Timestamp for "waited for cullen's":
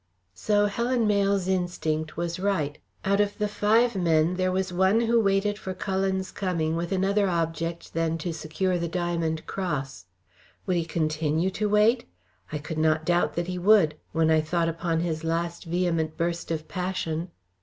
5.19-6.31